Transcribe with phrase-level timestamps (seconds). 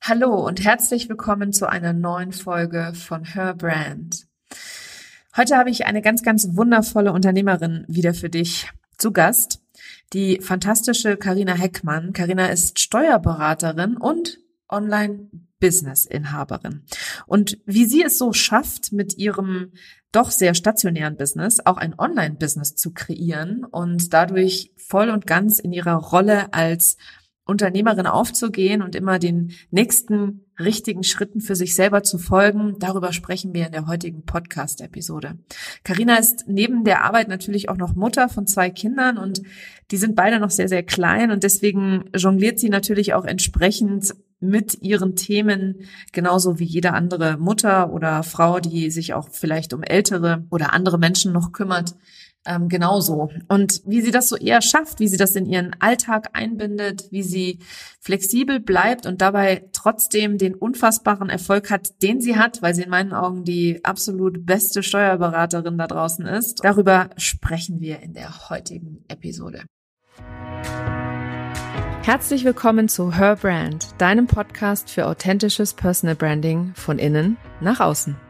[0.00, 4.28] Hallo und herzlich willkommen zu einer neuen Folge von Her Brand.
[5.36, 9.60] Heute habe ich eine ganz, ganz wundervolle Unternehmerin wieder für dich zu Gast.
[10.14, 12.14] Die fantastische Karina Heckmann.
[12.14, 14.38] Karina ist Steuerberaterin und
[14.70, 16.84] Online-Business-Inhaberin.
[17.26, 19.72] Und wie sie es so schafft, mit ihrem
[20.10, 25.72] doch sehr stationären Business auch ein Online-Business zu kreieren und dadurch voll und ganz in
[25.72, 26.96] ihrer Rolle als
[27.48, 32.76] Unternehmerin aufzugehen und immer den nächsten richtigen Schritten für sich selber zu folgen.
[32.78, 35.38] Darüber sprechen wir in der heutigen Podcast-Episode.
[35.82, 39.40] Karina ist neben der Arbeit natürlich auch noch Mutter von zwei Kindern und
[39.90, 44.82] die sind beide noch sehr, sehr klein und deswegen jongliert sie natürlich auch entsprechend mit
[44.82, 45.76] ihren Themen,
[46.12, 50.98] genauso wie jede andere Mutter oder Frau, die sich auch vielleicht um ältere oder andere
[50.98, 51.96] Menschen noch kümmert,
[52.46, 53.30] ähm, genauso.
[53.48, 57.22] Und wie sie das so eher schafft, wie sie das in ihren Alltag einbindet, wie
[57.22, 57.58] sie
[58.00, 62.90] flexibel bleibt und dabei trotzdem den unfassbaren Erfolg hat, den sie hat, weil sie in
[62.90, 66.64] meinen Augen die absolut beste Steuerberaterin da draußen ist.
[66.64, 69.64] Darüber sprechen wir in der heutigen Episode.
[72.02, 78.16] Herzlich willkommen zu Her Brand, deinem Podcast für authentisches Personal Branding von innen nach außen.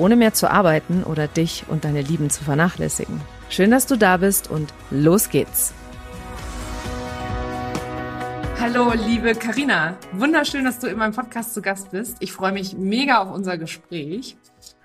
[0.00, 3.20] Ohne mehr zu arbeiten oder dich und deine Lieben zu vernachlässigen.
[3.50, 5.74] Schön, dass du da bist und los geht's.
[8.58, 9.98] Hallo, liebe Karina.
[10.12, 12.16] Wunderschön, dass du in meinem Podcast zu Gast bist.
[12.20, 14.36] Ich freue mich mega auf unser Gespräch.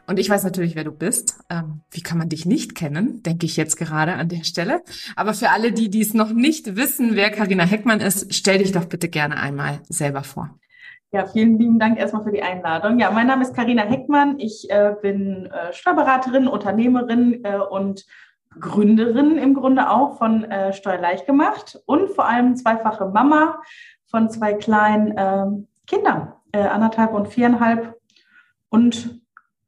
[0.07, 1.39] Und ich weiß natürlich, wer du bist.
[1.49, 4.81] Ähm, wie kann man dich nicht kennen, denke ich jetzt gerade an der Stelle.
[5.15, 8.85] Aber für alle, die dies noch nicht wissen, wer Karina Heckmann ist, stell dich doch
[8.85, 10.57] bitte gerne einmal selber vor.
[11.15, 12.99] Ja, vielen lieben Dank erstmal für die Einladung.
[12.99, 14.37] Ja, mein Name ist Karina Heckmann.
[14.37, 18.05] Ich äh, bin äh, Steuerberaterin, Unternehmerin äh, und
[18.59, 23.61] Gründerin im Grunde auch von äh, Steuerleicht gemacht und vor allem zweifache Mama
[24.07, 27.95] von zwei kleinen ähm, Kindern, äh, anderthalb und viereinhalb
[28.67, 29.21] und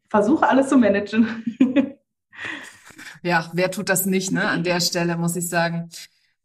[0.09, 1.45] versuche alles zu managen.
[3.23, 4.49] ja, wer tut das nicht, ne?
[4.49, 5.87] An der Stelle muss ich sagen.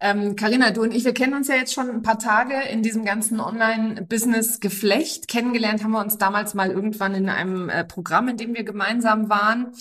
[0.04, 2.82] Ähm, Carina, du und ich, wir kennen uns ja jetzt schon ein paar Tage in
[2.82, 5.28] diesem ganzen Online-Business-Geflecht.
[5.28, 9.28] Kennengelernt haben wir uns damals mal irgendwann in einem äh, Programm, in dem wir gemeinsam
[9.28, 9.72] waren.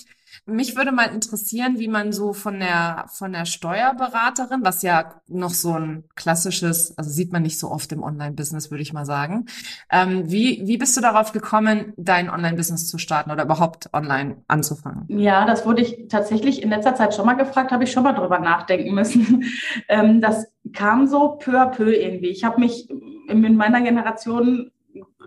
[0.46, 5.52] Mich würde mal interessieren, wie man so von der, von der Steuerberaterin, was ja noch
[5.52, 9.46] so ein klassisches, also sieht man nicht so oft im Online-Business, würde ich mal sagen.
[9.92, 15.06] Ähm, wie, wie bist du darauf gekommen, dein Online-Business zu starten oder überhaupt online anzufangen?
[15.10, 18.14] Ja, das wurde ich tatsächlich in letzter Zeit schon mal gefragt, habe ich schon mal
[18.14, 19.46] drüber nachdenken müssen.
[19.90, 22.30] ähm, das kam so peu à peu irgendwie.
[22.30, 24.72] Ich habe mich in meiner Generation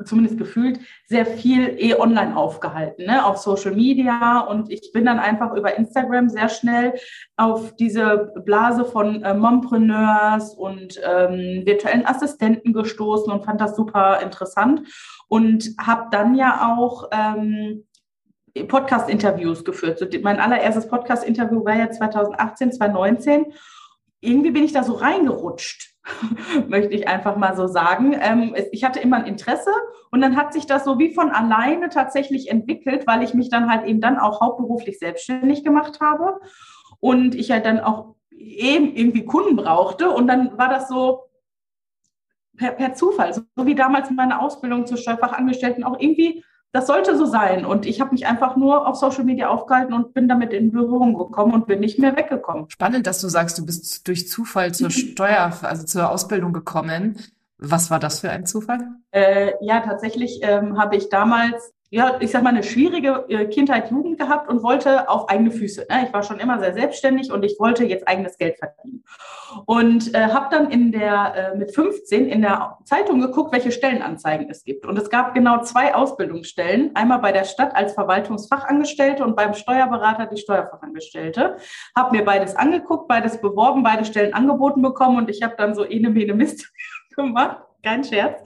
[0.04, 4.40] zumindest gefühlt, sehr viel eh online aufgehalten, ne, auf Social Media.
[4.40, 6.94] Und ich bin dann einfach über Instagram sehr schnell
[7.36, 14.20] auf diese Blase von äh, Mompreneurs und ähm, virtuellen Assistenten gestoßen und fand das super
[14.22, 14.82] interessant.
[15.28, 17.84] Und habe dann ja auch ähm,
[18.68, 19.98] Podcast-Interviews geführt.
[19.98, 23.46] So, mein allererstes Podcast-Interview war ja 2018, 2019.
[24.24, 25.94] Irgendwie bin ich da so reingerutscht
[26.68, 28.16] möchte ich einfach mal so sagen.
[28.20, 29.70] Ähm, ich hatte immer ein Interesse
[30.10, 33.70] und dann hat sich das so wie von alleine tatsächlich entwickelt, weil ich mich dann
[33.70, 36.40] halt eben dann auch hauptberuflich selbstständig gemacht habe
[37.00, 41.24] und ich halt dann auch eben irgendwie Kunden brauchte und dann war das so
[42.56, 46.44] per, per Zufall, so wie damals meine Ausbildung zur Steuerfachangestellten auch irgendwie
[46.74, 47.64] das sollte so sein.
[47.64, 51.16] Und ich habe mich einfach nur auf Social Media aufgehalten und bin damit in Berührung
[51.16, 52.68] gekommen und bin nicht mehr weggekommen.
[52.68, 57.16] Spannend, dass du sagst, du bist durch Zufall zur Steuer, also zur Ausbildung gekommen.
[57.58, 58.80] Was war das für ein Zufall?
[59.12, 63.88] Äh, ja, tatsächlich ähm, habe ich damals ja, ich sag mal, eine schwierige äh, Kindheit,
[63.88, 65.86] Jugend gehabt und wollte auf eigene Füße.
[65.88, 66.06] Ne?
[66.06, 69.04] Ich war schon immer sehr selbstständig und ich wollte jetzt eigenes Geld verdienen.
[69.66, 74.50] Und äh, habe dann in der, äh, mit 15 in der Zeitung geguckt, welche Stellenanzeigen
[74.50, 74.86] es gibt.
[74.86, 76.96] Und es gab genau zwei Ausbildungsstellen.
[76.96, 81.58] Einmal bei der Stadt als Verwaltungsfachangestellte und beim Steuerberater die Steuerfachangestellte.
[81.96, 85.84] Habe mir beides angeguckt, beides beworben, beide Stellen angeboten bekommen und ich habe dann so
[85.84, 86.72] eine Mene Mist
[87.14, 88.42] gemacht kein Scherz.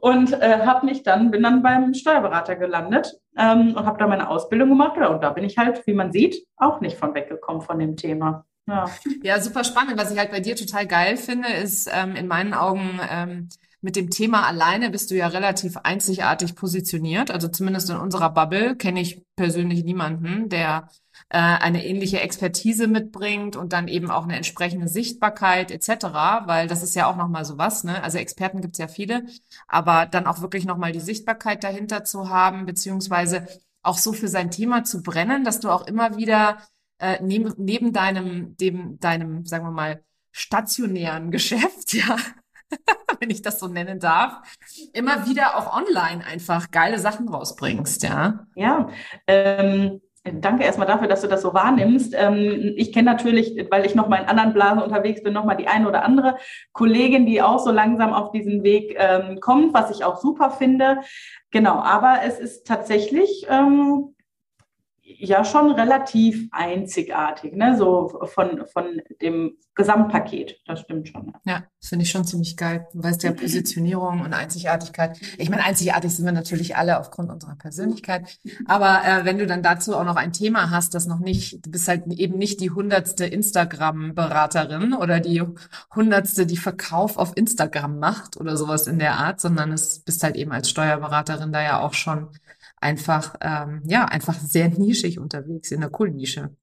[0.00, 4.28] Und äh, habe mich dann, bin dann beim Steuerberater gelandet ähm, und habe da meine
[4.28, 4.98] Ausbildung gemacht.
[4.98, 8.44] Und da bin ich halt, wie man sieht, auch nicht von weggekommen von dem Thema.
[8.66, 8.86] Ja.
[9.22, 9.98] ja, super spannend.
[9.98, 13.48] Was ich halt bei dir total geil finde, ist ähm, in meinen Augen ähm,
[13.84, 17.30] mit dem Thema alleine bist du ja relativ einzigartig positioniert.
[17.30, 20.88] Also zumindest in unserer Bubble kenne ich persönlich niemanden, der
[21.28, 26.06] äh, eine ähnliche Expertise mitbringt und dann eben auch eine entsprechende Sichtbarkeit etc.,
[26.46, 28.02] weil das ist ja auch nochmal so was, ne?
[28.02, 29.26] Also Experten gibt's ja viele,
[29.68, 33.46] aber dann auch wirklich nochmal die Sichtbarkeit dahinter zu haben, beziehungsweise
[33.82, 36.58] auch so für sein Thema zu brennen, dass du auch immer wieder
[36.98, 42.16] äh, neben, neben deinem, dem, deinem, sagen wir mal, stationären Geschäft, ja,
[43.20, 44.42] wenn ich das so nennen darf,
[44.92, 48.46] immer wieder auch online einfach geile Sachen rausbringst, ja.
[48.54, 48.88] Ja,
[49.26, 52.14] ähm, Danke erstmal dafür, dass du das so wahrnimmst.
[52.16, 55.54] Ähm, ich kenne natürlich, weil ich noch mal in anderen Blasen unterwegs bin, noch mal
[55.54, 56.38] die eine oder andere
[56.72, 61.00] Kollegin, die auch so langsam auf diesen Weg ähm, kommt, was ich auch super finde.
[61.50, 64.14] Genau, aber es ist tatsächlich ähm,
[65.18, 67.76] ja schon relativ einzigartig, ne?
[67.76, 70.60] so von, von dem Gesamtpaket.
[70.66, 71.32] Das stimmt schon.
[71.44, 72.86] Ja, ja das finde ich schon ziemlich geil.
[72.92, 75.18] Du weißt ja, Positionierung und Einzigartigkeit.
[75.38, 78.38] Ich meine, einzigartig sind wir natürlich alle aufgrund unserer Persönlichkeit.
[78.66, 81.70] Aber äh, wenn du dann dazu auch noch ein Thema hast, das noch nicht, du
[81.70, 85.42] bist halt eben nicht die hundertste Instagram-Beraterin oder die
[85.94, 90.36] hundertste, die Verkauf auf Instagram macht oder sowas in der Art, sondern es bist halt
[90.36, 92.28] eben als Steuerberaterin da ja auch schon
[92.84, 96.54] einfach, ähm, ja, einfach sehr nischig unterwegs in der Cool-Nische.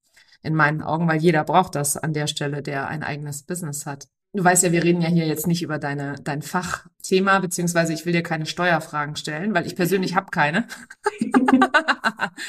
[0.44, 4.08] In meinen Augen, weil jeder braucht das an der Stelle, der ein eigenes Business hat.
[4.34, 8.06] Du weißt ja, wir reden ja hier jetzt nicht über deine, dein Fachthema, beziehungsweise ich
[8.06, 10.68] will dir keine Steuerfragen stellen, weil ich persönlich habe keine.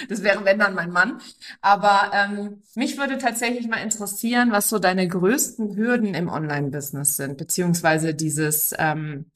[0.08, 1.18] das wäre, wenn dann mein Mann.
[1.60, 7.36] Aber ähm, mich würde tatsächlich mal interessieren, was so deine größten Hürden im Online-Business sind,
[7.36, 9.26] beziehungsweise dieses, ähm,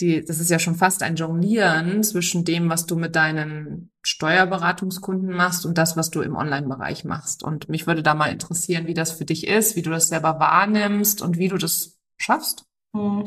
[0.00, 5.34] die, das ist ja schon fast ein Jonglieren zwischen dem, was du mit deinen Steuerberatungskunden
[5.34, 7.42] machst und das, was du im Online-Bereich machst.
[7.42, 10.38] Und mich würde da mal interessieren, wie das für dich ist, wie du das selber
[10.38, 12.64] wahrnimmst und wie du das schaffst.
[12.94, 13.26] Hm.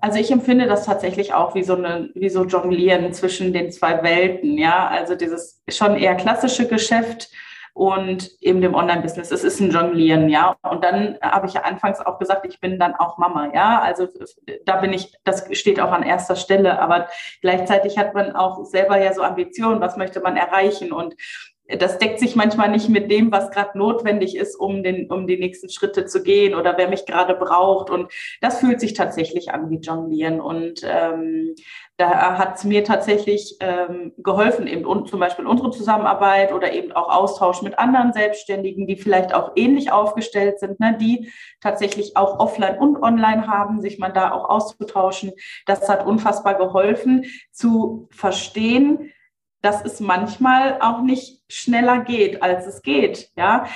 [0.00, 4.02] Also ich empfinde das tatsächlich auch wie so eine, wie so Jonglieren zwischen den zwei
[4.02, 4.86] Welten, ja.
[4.88, 7.30] Also dieses schon eher klassische Geschäft,
[7.74, 9.32] und eben dem Online-Business.
[9.32, 10.56] Es ist ein Jonglieren, ja.
[10.62, 13.80] Und dann habe ich ja anfangs auch gesagt, ich bin dann auch Mama, ja.
[13.80, 14.06] Also
[14.64, 16.78] da bin ich, das steht auch an erster Stelle.
[16.78, 17.08] Aber
[17.40, 21.16] gleichzeitig hat man auch selber ja so Ambitionen, was möchte man erreichen und
[21.66, 25.38] das deckt sich manchmal nicht mit dem, was gerade notwendig ist, um, den, um die
[25.38, 27.88] nächsten Schritte zu gehen oder wer mich gerade braucht.
[27.88, 30.42] Und das fühlt sich tatsächlich an wie Jonglieren.
[30.42, 31.54] Und ähm,
[31.96, 36.92] da hat es mir tatsächlich ähm, geholfen, eben und zum Beispiel unsere Zusammenarbeit oder eben
[36.92, 42.40] auch Austausch mit anderen Selbstständigen, die vielleicht auch ähnlich aufgestellt sind, ne, die tatsächlich auch
[42.40, 45.32] offline und online haben, sich man da auch auszutauschen.
[45.64, 49.12] Das hat unfassbar geholfen zu verstehen,
[49.62, 53.30] dass es manchmal auch nicht schneller geht, als es geht.
[53.36, 53.66] Ja,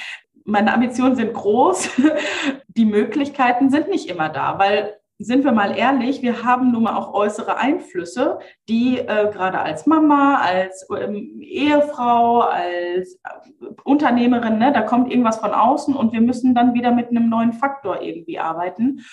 [0.45, 1.91] meine Ambitionen sind groß.
[2.69, 6.97] Die Möglichkeiten sind nicht immer da, weil sind wir mal ehrlich, wir haben nun mal
[6.97, 14.73] auch äußere Einflüsse, die äh, gerade als Mama, als ähm, Ehefrau, als äh, Unternehmerin, ne,
[14.73, 18.39] da kommt irgendwas von außen und wir müssen dann wieder mit einem neuen Faktor irgendwie
[18.39, 19.05] arbeiten.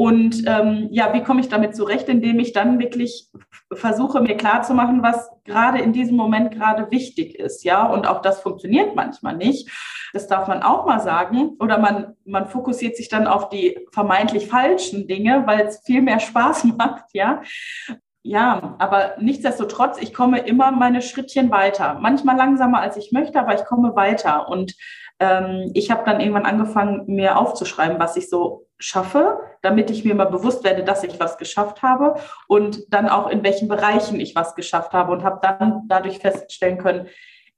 [0.00, 3.28] Und ähm, ja, wie komme ich damit zurecht, indem ich dann wirklich
[3.70, 7.84] versuche, mir klarzumachen, was gerade in diesem Moment gerade wichtig ist, ja.
[7.84, 9.68] Und auch das funktioniert manchmal nicht.
[10.14, 11.50] Das darf man auch mal sagen.
[11.60, 16.18] Oder man, man fokussiert sich dann auf die vermeintlich falschen Dinge, weil es viel mehr
[16.18, 17.42] Spaß macht, ja.
[18.22, 21.98] Ja, aber nichtsdestotrotz, ich komme immer meine Schrittchen weiter.
[22.00, 24.48] Manchmal langsamer, als ich möchte, aber ich komme weiter.
[24.48, 24.74] Und
[25.20, 30.14] ähm, ich habe dann irgendwann angefangen, mir aufzuschreiben, was ich so schaffe, damit ich mir
[30.14, 32.14] mal bewusst werde, dass ich was geschafft habe
[32.48, 36.78] und dann auch in welchen Bereichen ich was geschafft habe und habe dann dadurch feststellen
[36.78, 37.06] können,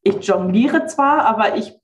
[0.03, 1.79] ich jongliere zwar, aber ich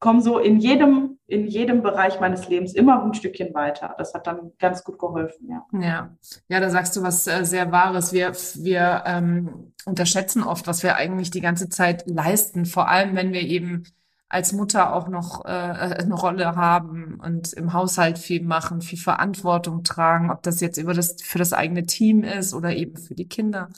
[0.00, 3.94] komme so in jedem, in jedem Bereich meines Lebens immer ein Stückchen weiter.
[3.96, 5.64] Das hat dann ganz gut geholfen, ja.
[5.80, 6.10] Ja,
[6.48, 8.12] ja da sagst du was äh, sehr Wahres.
[8.12, 13.32] Wir, wir ähm, unterschätzen oft, was wir eigentlich die ganze Zeit leisten, vor allem wenn
[13.32, 13.84] wir eben
[14.34, 19.84] als Mutter auch noch äh, eine Rolle haben und im Haushalt viel machen, viel Verantwortung
[19.84, 23.28] tragen, ob das jetzt über das für das eigene Team ist oder eben für die
[23.28, 23.68] Kinder.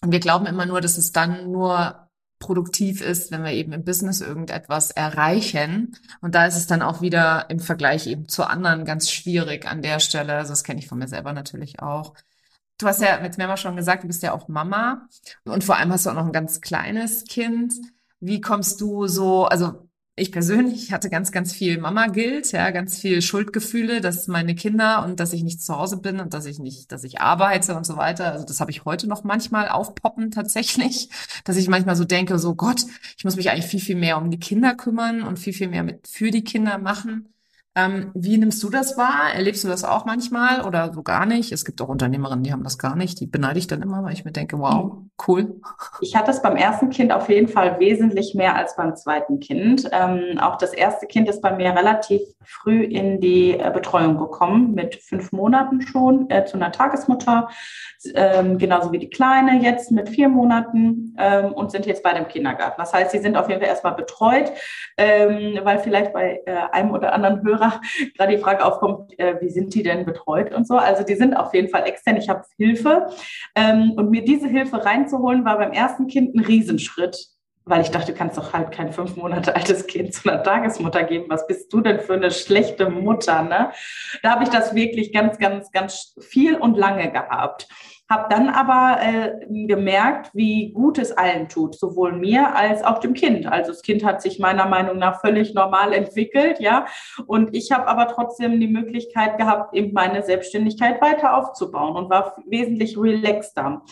[0.00, 3.84] Und wir glauben immer nur, dass es dann nur produktiv ist, wenn wir eben im
[3.84, 5.96] Business irgendetwas erreichen.
[6.20, 9.82] Und da ist es dann auch wieder im Vergleich eben zu anderen ganz schwierig an
[9.82, 10.34] der Stelle.
[10.34, 12.14] Also das kenne ich von mir selber natürlich auch.
[12.78, 15.08] Du hast ja mit Mama schon gesagt, du bist ja auch Mama
[15.44, 17.74] und vor allem hast du auch noch ein ganz kleines Kind.
[18.20, 23.22] Wie kommst du so, also ich persönlich hatte ganz, ganz viel Mama-Guilt, ja, ganz viel
[23.22, 26.92] Schuldgefühle, dass meine Kinder und dass ich nicht zu Hause bin und dass ich nicht,
[26.92, 28.32] dass ich arbeite und so weiter.
[28.32, 31.08] Also das habe ich heute noch manchmal aufpoppen tatsächlich,
[31.44, 32.84] dass ich manchmal so denke, so Gott,
[33.16, 35.82] ich muss mich eigentlich viel, viel mehr um die Kinder kümmern und viel, viel mehr
[35.82, 37.32] mit für die Kinder machen.
[37.76, 39.32] Ähm, wie nimmst du das wahr?
[39.32, 41.52] Erlebst du das auch manchmal oder so gar nicht?
[41.52, 43.20] Es gibt auch Unternehmerinnen, die haben das gar nicht.
[43.20, 44.98] Die beneide ich dann immer, weil ich mir denke, wow,
[45.28, 45.60] cool.
[46.00, 49.88] Ich hatte es beim ersten Kind auf jeden Fall wesentlich mehr als beim zweiten Kind.
[49.92, 54.74] Ähm, auch das erste Kind ist bei mir relativ früh in die äh, Betreuung gekommen,
[54.74, 57.50] mit fünf Monaten schon äh, zu einer Tagesmutter,
[58.14, 62.28] ähm, genauso wie die Kleine jetzt mit vier Monaten ähm, und sind jetzt bei dem
[62.28, 62.80] Kindergarten.
[62.80, 64.52] Das heißt, sie sind auf jeden Fall erstmal betreut,
[64.96, 67.80] ähm, weil vielleicht bei äh, einem oder anderen Hörer
[68.16, 70.76] gerade die Frage aufkommt, äh, wie sind die denn betreut und so.
[70.76, 72.16] Also die sind auf jeden Fall extern.
[72.16, 73.06] Ich habe Hilfe.
[73.54, 77.30] Ähm, und mir diese Hilfe reinzuholen, war beim ersten Kind ein Riesenschritt
[77.64, 81.04] weil ich dachte, du kannst doch halt kein fünf Monate altes Kind zu einer Tagesmutter
[81.04, 81.26] geben.
[81.28, 83.42] Was bist du denn für eine schlechte Mutter?
[83.42, 83.72] Ne?
[84.22, 87.68] Da habe ich das wirklich ganz, ganz, ganz viel und lange gehabt.
[88.10, 93.14] Habe dann aber äh, gemerkt, wie gut es allen tut, sowohl mir als auch dem
[93.14, 93.46] Kind.
[93.46, 96.86] Also das Kind hat sich meiner Meinung nach völlig normal entwickelt, ja.
[97.26, 102.36] Und ich habe aber trotzdem die Möglichkeit gehabt, eben meine Selbstständigkeit weiter aufzubauen und war
[102.46, 103.82] wesentlich relaxter.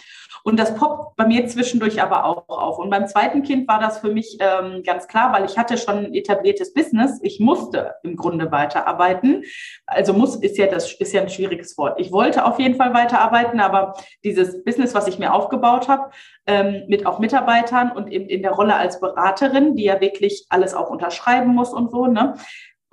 [0.43, 2.79] Und das poppt bei mir zwischendurch aber auch auf.
[2.79, 6.07] Und beim zweiten Kind war das für mich ähm, ganz klar, weil ich hatte schon
[6.07, 7.21] ein etabliertes Business.
[7.23, 9.45] Ich musste im Grunde weiterarbeiten.
[9.87, 12.01] Also muss ist ja das ist ja ein schwieriges Wort.
[12.01, 16.11] Ich wollte auf jeden Fall weiterarbeiten, aber dieses Business, was ich mir aufgebaut habe,
[16.47, 20.75] ähm, mit auch Mitarbeitern und eben in der Rolle als Beraterin, die ja wirklich alles
[20.75, 22.35] auch unterschreiben muss und so, ne,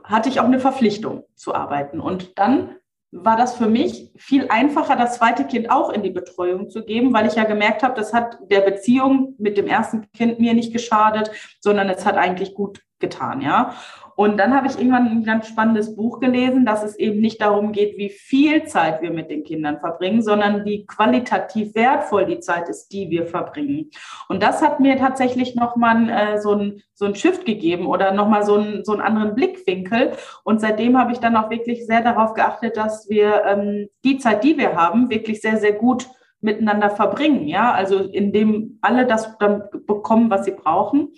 [0.03, 1.99] hatte ich auch eine Verpflichtung zu arbeiten.
[1.99, 2.75] Und dann
[3.11, 7.13] war das für mich viel einfacher, das zweite Kind auch in die Betreuung zu geben,
[7.13, 10.73] weil ich ja gemerkt habe, das hat der Beziehung mit dem ersten Kind mir nicht
[10.73, 11.31] geschadet,
[11.61, 13.75] sondern es hat eigentlich gut getan, ja.
[14.15, 17.73] Und dann habe ich irgendwann ein ganz spannendes Buch gelesen, dass es eben nicht darum
[17.73, 22.69] geht, wie viel Zeit wir mit den Kindern verbringen, sondern wie qualitativ wertvoll die Zeit
[22.69, 23.89] ist, die wir verbringen.
[24.29, 28.45] Und das hat mir tatsächlich nochmal äh, so ein so ein Shift gegeben oder nochmal
[28.45, 30.13] so, ein, so einen anderen Blickwinkel.
[30.45, 34.45] Und seitdem habe ich dann auch wirklich sehr darauf geachtet, dass wir ähm, die Zeit,
[34.45, 36.07] die wir haben, wirklich sehr, sehr gut
[36.39, 37.47] miteinander verbringen.
[37.47, 41.09] Ja, also indem alle das dann bekommen, was sie brauchen.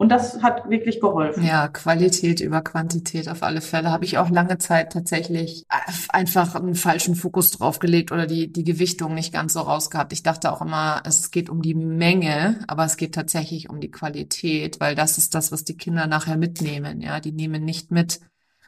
[0.00, 1.44] Und das hat wirklich geholfen.
[1.44, 3.90] Ja, Qualität über Quantität auf alle Fälle.
[3.90, 5.66] Habe ich auch lange Zeit tatsächlich
[6.08, 10.14] einfach einen falschen Fokus draufgelegt oder die, die Gewichtung nicht ganz so rausgehabt.
[10.14, 13.90] Ich dachte auch immer, es geht um die Menge, aber es geht tatsächlich um die
[13.90, 17.02] Qualität, weil das ist das, was die Kinder nachher mitnehmen.
[17.02, 18.20] Ja, die nehmen nicht mit,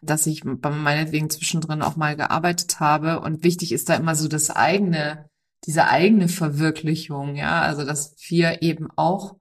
[0.02, 3.20] dass ich meinetwegen zwischendrin auch mal gearbeitet habe.
[3.20, 5.30] Und wichtig ist da immer so das eigene,
[5.64, 7.36] diese eigene Verwirklichung.
[7.36, 9.36] Ja, also dass wir eben auch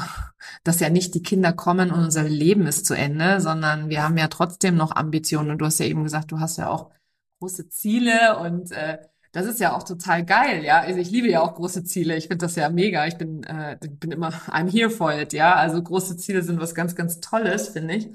[0.64, 4.16] dass ja nicht die Kinder kommen und unser Leben ist zu Ende, sondern wir haben
[4.16, 5.50] ja trotzdem noch Ambitionen.
[5.50, 6.90] Und du hast ja eben gesagt, du hast ja auch
[7.40, 8.98] große Ziele und äh,
[9.32, 10.80] das ist ja auch total geil, ja.
[10.80, 12.16] Also ich liebe ja auch große Ziele.
[12.16, 13.06] Ich finde das ja mega.
[13.06, 15.54] Ich bin, äh, bin immer, I'm here for it, ja.
[15.54, 18.10] Also große Ziele sind was ganz, ganz Tolles, finde ich.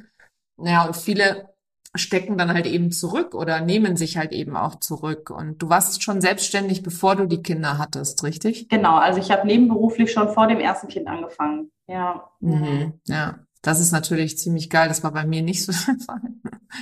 [0.57, 1.53] Naja, und viele
[1.95, 5.29] stecken dann halt eben zurück oder nehmen sich halt eben auch zurück.
[5.29, 8.67] Und du warst schon selbstständig, bevor du die Kinder hattest, richtig?
[8.69, 11.69] Genau, also ich habe nebenberuflich schon vor dem ersten Kind angefangen.
[11.87, 12.29] Ja.
[12.39, 12.99] Mhm.
[13.07, 13.39] Ja.
[13.61, 14.89] Das ist natürlich ziemlich geil.
[14.89, 16.21] Das war bei mir nicht so der Fall.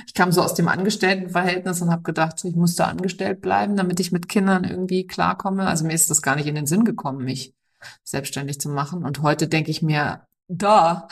[0.06, 4.10] Ich kam so aus dem Angestelltenverhältnis und habe gedacht, ich musste angestellt bleiben, damit ich
[4.10, 5.66] mit Kindern irgendwie klarkomme.
[5.66, 7.54] Also mir ist das gar nicht in den Sinn gekommen, mich
[8.02, 9.04] selbstständig zu machen.
[9.04, 11.08] Und heute denke ich mir, da.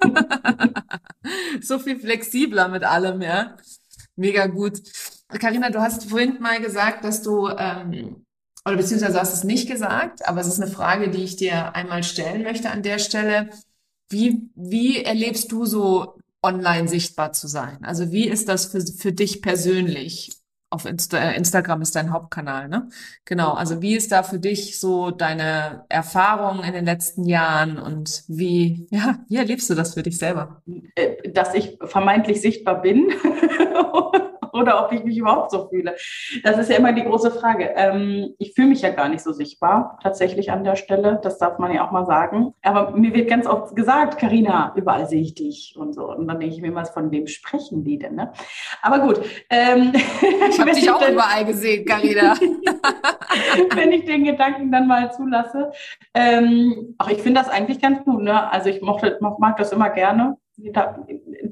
[1.60, 3.56] so viel flexibler mit allem, ja.
[4.14, 4.82] Mega gut.
[5.28, 8.24] Karina, du hast vorhin mal gesagt, dass du, ähm,
[8.64, 12.04] oder beziehungsweise hast es nicht gesagt, aber es ist eine Frage, die ich dir einmal
[12.04, 13.50] stellen möchte an der Stelle.
[14.08, 17.78] Wie, wie erlebst du so online sichtbar zu sein?
[17.82, 20.42] Also wie ist das für, für dich persönlich?
[20.72, 22.88] auf Insta äh, Instagram ist dein Hauptkanal, ne?
[23.24, 23.52] Genau.
[23.52, 28.86] Also wie ist da für dich so deine Erfahrung in den letzten Jahren und wie,
[28.90, 30.62] ja, wie erlebst du das für dich selber?
[30.94, 33.12] Äh, dass ich vermeintlich sichtbar bin
[34.62, 35.96] oder ob ich mich überhaupt so fühle.
[36.42, 37.72] Das ist ja immer die große Frage.
[37.74, 41.20] Ähm, ich fühle mich ja gar nicht so sichtbar, tatsächlich an der Stelle.
[41.22, 42.54] Das darf man ja auch mal sagen.
[42.62, 46.10] Aber mir wird ganz oft gesagt, Karina, überall sehe ich dich und so.
[46.10, 48.16] Und dann denke ich mir immer, von wem sprechen die denn?
[48.16, 48.32] Ne?
[48.82, 49.20] Aber gut.
[49.50, 49.92] Ähm,
[50.50, 52.34] ich habe dich auch dann, überall gesehen, Karina.
[53.74, 55.70] wenn ich den Gedanken dann mal zulasse.
[56.14, 58.22] Ähm, ach, ich finde das eigentlich ganz gut.
[58.22, 58.50] Ne?
[58.50, 60.36] Also ich mochte, mag das immer gerne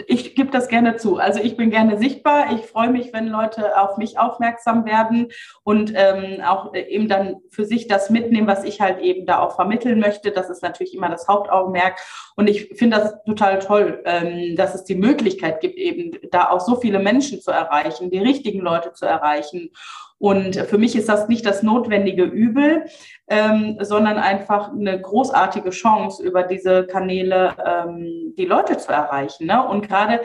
[0.07, 1.17] ich gebe das gerne zu.
[1.17, 2.53] Also ich bin gerne sichtbar.
[2.53, 5.29] Ich freue mich, wenn Leute auf mich aufmerksam werden
[5.63, 9.57] und ähm, auch eben dann für sich das mitnehmen, was ich halt eben da auch
[9.57, 10.31] vermitteln möchte.
[10.31, 11.99] Das ist natürlich immer das Hauptaugenmerk.
[12.37, 16.61] Und ich finde das total toll, ähm, dass es die Möglichkeit gibt, eben da auch
[16.61, 19.71] so viele Menschen zu erreichen, die richtigen Leute zu erreichen.
[20.19, 22.85] Und für mich ist das nicht das notwendige Übel,
[23.31, 29.47] ähm, sondern einfach eine großartige Chance, über diese Kanäle ähm, die Leute zu erreichen.
[29.47, 29.67] Ne?
[29.67, 30.23] Und gerade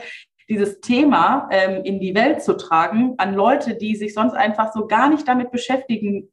[0.49, 4.87] dieses Thema ähm, in die Welt zu tragen an Leute, die sich sonst einfach so
[4.87, 6.29] gar nicht damit beschäftigen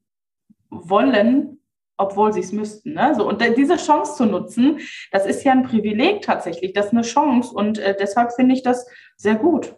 [0.71, 1.61] wollen,
[1.99, 2.95] obwohl sie es müssten.
[2.95, 3.15] Ne?
[3.15, 4.81] So, und diese Chance zu nutzen,
[5.13, 7.55] das ist ja ein Privileg tatsächlich, das ist eine Chance.
[7.55, 9.75] Und äh, deshalb finde ich das sehr gut.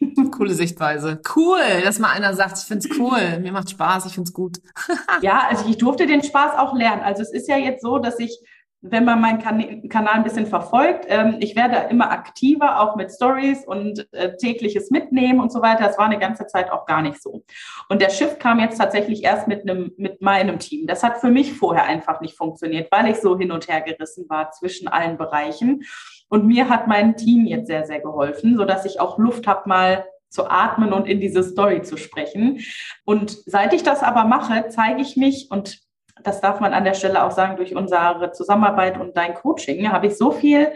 [0.32, 1.20] Coole Sichtweise.
[1.34, 4.32] Cool, dass mal einer sagt, ich finde es cool, mir macht Spaß, ich finde es
[4.32, 4.58] gut.
[5.22, 7.02] ja, also ich durfte den Spaß auch lernen.
[7.02, 8.40] Also es ist ja jetzt so, dass ich,
[8.82, 13.12] wenn man meinen kan Kanal ein bisschen verfolgt, ähm, ich werde immer aktiver, auch mit
[13.12, 15.84] Stories und äh, tägliches Mitnehmen und so weiter.
[15.84, 17.44] Das war eine ganze Zeit auch gar nicht so.
[17.90, 20.86] Und der Shift kam jetzt tatsächlich erst mit einem, mit meinem Team.
[20.86, 24.24] Das hat für mich vorher einfach nicht funktioniert, weil ich so hin und her gerissen
[24.30, 25.82] war zwischen allen Bereichen.
[26.30, 29.68] Und mir hat mein Team jetzt sehr, sehr geholfen, so dass ich auch Luft habe,
[29.68, 32.60] mal zu atmen und in diese Story zu sprechen.
[33.04, 35.80] Und seit ich das aber mache, zeige ich mich und
[36.22, 40.06] das darf man an der Stelle auch sagen, durch unsere Zusammenarbeit und dein Coaching habe
[40.06, 40.72] ich so viel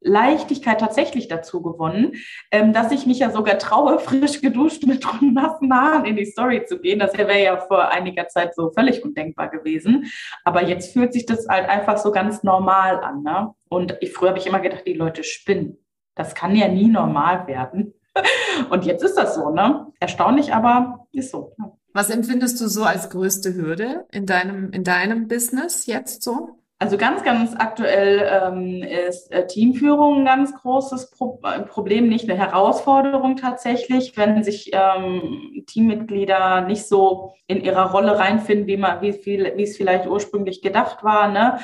[0.00, 2.12] Leichtigkeit tatsächlich dazu gewonnen,
[2.50, 6.64] ähm, dass ich mich ja sogar traue, frisch geduscht mit nassen Haaren in die Story
[6.64, 6.98] zu gehen.
[6.98, 10.10] Das wäre ja vor einiger Zeit so völlig undenkbar gewesen.
[10.44, 13.22] Aber jetzt fühlt sich das halt einfach so ganz normal an.
[13.22, 13.54] Ne?
[13.68, 15.78] Und ich, früher habe ich immer gedacht, die Leute spinnen.
[16.14, 17.94] Das kann ja nie normal werden.
[18.70, 19.86] Und jetzt ist das so, ne?
[20.00, 21.54] Erstaunlich, aber ist so.
[21.58, 21.72] Ne?
[21.92, 26.58] Was empfindest du so als größte Hürde in deinem, in deinem Business jetzt so?
[26.80, 32.30] Also ganz, ganz aktuell ähm, ist äh, Teamführung ein ganz großes Pro äh, Problem, nicht
[32.30, 39.00] eine Herausforderung tatsächlich, wenn sich ähm, Teammitglieder nicht so in ihrer Rolle reinfinden, wie man,
[39.00, 41.26] wie viel, wie es vielleicht ursprünglich gedacht war.
[41.26, 41.58] Ne?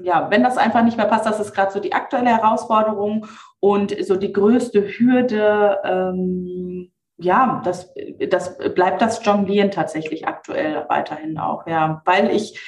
[0.00, 3.26] Ja, wenn das einfach nicht mehr passt, das ist gerade so die aktuelle Herausforderung.
[3.60, 7.92] Und so die größte Hürde, ähm, ja, das,
[8.28, 12.58] das bleibt das Jonglieren tatsächlich aktuell weiterhin auch, ja, weil ich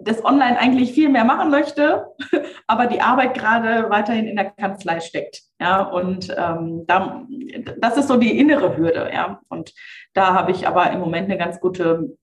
[0.00, 2.06] das online eigentlich viel mehr machen möchte,
[2.66, 5.42] aber die Arbeit gerade weiterhin in der Kanzlei steckt.
[5.60, 7.26] Ja, und ähm, da,
[7.78, 9.40] das ist so die innere Hürde, ja.
[9.48, 9.72] Und
[10.14, 12.16] da habe ich aber im Moment eine ganz gute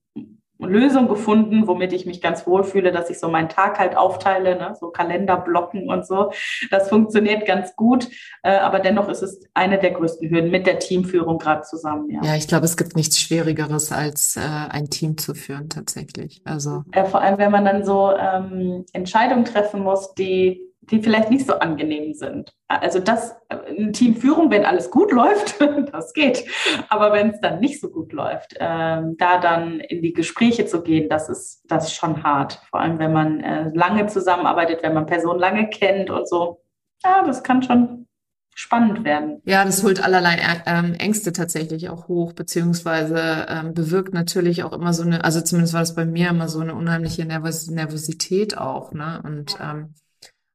[0.65, 4.55] Lösung gefunden, womit ich mich ganz wohl fühle, dass ich so meinen Tag halt aufteile,
[4.57, 4.75] ne?
[4.79, 6.31] so Kalenderblocken und so.
[6.71, 8.09] Das funktioniert ganz gut,
[8.43, 12.09] äh, aber dennoch ist es eine der größten Hürden mit der Teamführung gerade zusammen.
[12.09, 16.41] Ja, ja ich glaube, es gibt nichts Schwierigeres, als äh, ein Team zu führen tatsächlich.
[16.45, 21.29] Also äh, vor allem, wenn man dann so ähm, Entscheidungen treffen muss, die die vielleicht
[21.29, 22.53] nicht so angenehm sind.
[22.67, 25.59] Also das, eine Teamführung, wenn alles gut läuft,
[25.91, 26.45] das geht.
[26.89, 30.81] Aber wenn es dann nicht so gut läuft, ähm, da dann in die Gespräche zu
[30.81, 32.61] gehen, das ist, das ist schon hart.
[32.69, 36.61] Vor allem, wenn man äh, lange zusammenarbeitet, wenn man Personen lange kennt und so.
[37.03, 38.07] Ja, das kann schon
[38.55, 39.41] spannend werden.
[39.45, 44.93] Ja, das holt allerlei ähm, Ängste tatsächlich auch hoch, beziehungsweise ähm, bewirkt natürlich auch immer
[44.93, 48.93] so eine, also zumindest war das bei mir immer so eine unheimliche Nervos Nervosität auch,
[48.93, 49.21] ne?
[49.23, 49.95] Und ähm,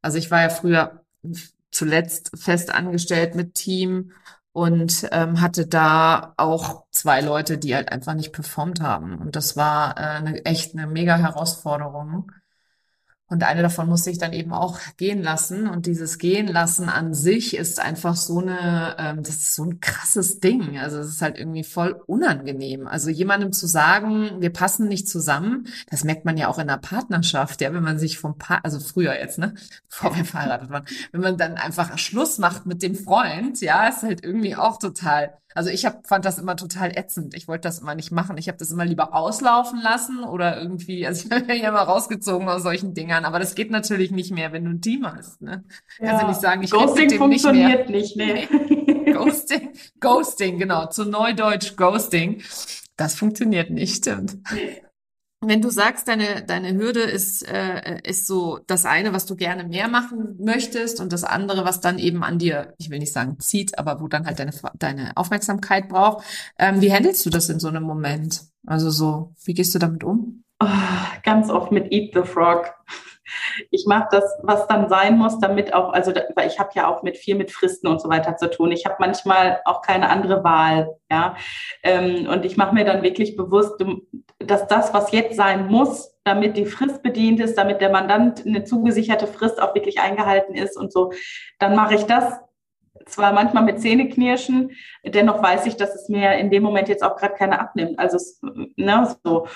[0.02, 1.04] also ich war ja früher
[1.70, 4.12] zuletzt fest angestellt mit Team
[4.52, 9.18] und ähm, hatte da auch zwei Leute, die halt einfach nicht performt haben.
[9.18, 12.32] Und das war äh, eine, echt eine mega Herausforderung.
[13.28, 15.68] Und eine davon musste ich dann eben auch gehen lassen.
[15.68, 19.80] Und dieses Gehen lassen an sich ist einfach so eine, ähm, das ist so ein
[19.80, 20.78] krasses Ding.
[20.78, 22.86] Also es ist halt irgendwie voll unangenehm.
[22.86, 26.78] Also jemandem zu sagen, wir passen nicht zusammen, das merkt man ja auch in der
[26.78, 29.54] Partnerschaft, ja, wenn man sich vom Paar, also früher jetzt, ne,
[29.88, 34.02] bevor wir verheiratet waren, wenn man dann einfach Schluss macht mit dem Freund, ja, ist
[34.02, 37.34] halt irgendwie auch total also ich hab, fand das immer total ätzend.
[37.34, 38.36] Ich wollte das immer nicht machen.
[38.36, 42.48] Ich habe das immer lieber auslaufen lassen oder irgendwie, also ich bin ja immer rausgezogen
[42.48, 45.40] aus solchen Dingern, aber das geht natürlich nicht mehr, wenn du ein Team hast.
[45.42, 45.64] Ne?
[45.98, 46.06] Ja.
[46.06, 48.34] Kannst du nicht sagen, ich Ghosting funktioniert nicht, mehr.
[48.34, 49.12] nicht nee.
[49.12, 52.42] Ghosting, Ghosting, genau, zu Neudeutsch Ghosting.
[52.96, 54.38] Das funktioniert nicht, stimmt.
[54.52, 54.82] Nee.
[55.40, 59.62] Wenn du sagst, deine, deine Hürde ist, äh, ist so das eine, was du gerne
[59.62, 63.38] mehr machen möchtest und das andere, was dann eben an dir, ich will nicht sagen
[63.38, 66.24] zieht, aber wo dann halt deine, deine Aufmerksamkeit braucht.
[66.58, 68.42] Ähm, wie handelst du das in so einem Moment?
[68.66, 70.42] Also so, wie gehst du damit um?
[70.60, 70.66] Oh,
[71.22, 72.74] ganz oft mit Eat the Frog
[73.70, 77.02] ich mache das, was dann sein muss, damit auch, also weil ich habe ja auch
[77.02, 78.72] mit viel mit Fristen und so weiter zu tun.
[78.72, 81.36] Ich habe manchmal auch keine andere Wahl, ja.
[81.82, 83.82] Ähm, und ich mache mir dann wirklich bewusst,
[84.38, 88.64] dass das, was jetzt sein muss, damit die Frist bedient ist, damit der Mandant eine
[88.64, 91.12] zugesicherte Frist auch wirklich eingehalten ist und so,
[91.58, 92.40] dann mache ich das
[93.06, 97.16] zwar manchmal mit Zähneknirschen, dennoch weiß ich, dass es mir in dem Moment jetzt auch
[97.16, 97.98] gerade keine abnimmt.
[97.98, 98.18] Also
[98.76, 99.46] ne, so.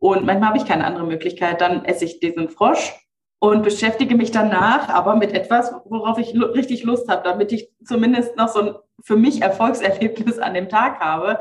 [0.00, 1.60] Und manchmal habe ich keine andere Möglichkeit.
[1.60, 2.94] Dann esse ich diesen Frosch
[3.38, 8.36] und beschäftige mich danach aber mit etwas, worauf ich richtig Lust habe, damit ich zumindest
[8.36, 11.40] noch so ein für mich Erfolgserlebnis an dem Tag habe.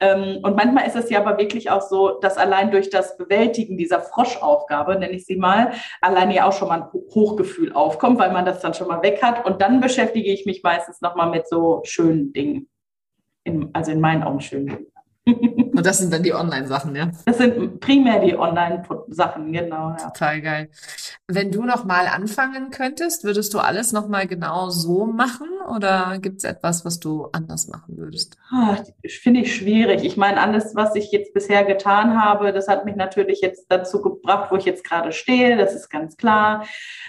[0.00, 3.78] Ähm, und manchmal ist es ja aber wirklich auch so, dass allein durch das Bewältigen
[3.78, 8.32] dieser Froschaufgabe, nenne ich sie mal, allein ja auch schon mal ein Hochgefühl aufkommt, weil
[8.32, 9.46] man das dann schon mal weg hat.
[9.46, 12.68] Und dann beschäftige ich mich meistens nochmal mit so schönen Dingen.
[13.44, 14.86] In, also in meinen Augen schönen Dingen.
[15.28, 17.10] Und das sind dann die Online-Sachen, ja?
[17.24, 19.90] Das sind primär die Online-Sachen, genau.
[19.90, 19.96] Ja.
[19.96, 20.70] Total geil.
[21.26, 26.18] Wenn du noch mal anfangen könntest, würdest du alles noch mal genau so machen oder
[26.18, 28.36] gibt es etwas, was du anders machen würdest?
[28.50, 30.04] Ah, Finde ich schwierig.
[30.04, 34.00] Ich meine, alles, was ich jetzt bisher getan habe, das hat mich natürlich jetzt dazu
[34.00, 35.56] gebracht, wo ich jetzt gerade stehe.
[35.56, 36.64] Das ist ganz klar.